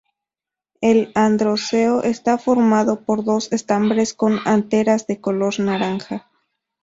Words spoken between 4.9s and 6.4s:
de color naranja.